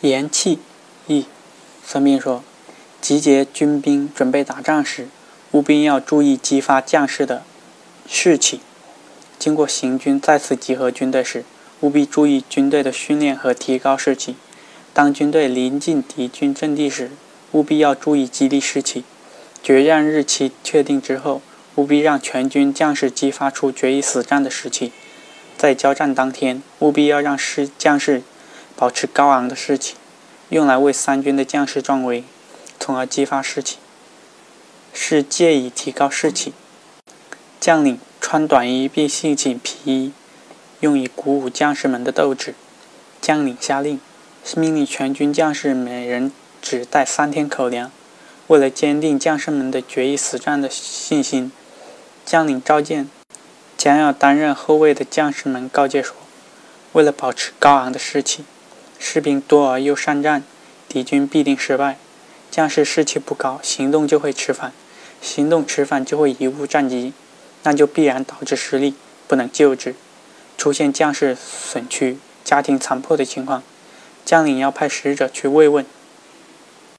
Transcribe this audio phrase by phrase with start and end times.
[0.00, 0.58] 言气
[1.06, 1.26] 义。
[1.84, 2.42] 孙膑说
[3.00, 5.08] ：“集结军兵准备打仗时，
[5.52, 7.42] 务必要注意激发将士的
[8.08, 8.60] 士气。
[9.38, 11.44] 经过行军再次集合军队时，
[11.80, 14.36] 务必注意军队的训练和提高士气。
[14.92, 17.10] 当军队临近敌军阵地时，
[17.52, 19.04] 务必要注意激励士气。
[19.62, 21.42] 决战日期确定之后，
[21.74, 24.92] 务必让全军将士激发出决一死战的士气。
[25.58, 28.22] 在交战当天，务必要让士将士
[28.76, 29.94] 保持高昂的士气。”
[30.48, 32.22] 用来为三军的将士壮威，
[32.78, 33.78] 从而激发士气，
[34.94, 36.52] 是借以提高士气。
[37.58, 40.12] 将领穿短衣并系紧皮衣，
[40.78, 42.54] 用以鼓舞将士们的斗志。
[43.20, 43.98] 将领下令，
[44.54, 46.30] 命令全军将士每人
[46.62, 47.90] 只带三天口粮。
[48.46, 51.50] 为了坚定将士们的决一死战的信心，
[52.24, 53.10] 将领召见
[53.76, 56.14] 将要担任后卫的将士们，告诫说：
[56.92, 58.44] 为了保持高昂的士气。
[59.08, 60.42] 士兵多而又善战，
[60.88, 61.96] 敌军必定失败。
[62.50, 64.72] 将士士气不高，行动就会迟缓，
[65.22, 67.12] 行动迟缓就会贻误战机，
[67.62, 68.96] 那就必然导致失利，
[69.28, 69.94] 不能救治，
[70.58, 73.62] 出现将士损躯、家庭残破的情况。
[74.24, 75.86] 将领要派使者去慰问，